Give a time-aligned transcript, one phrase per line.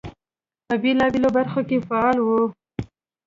[0.67, 2.41] په بېلابېلو برخو کې فعال وو.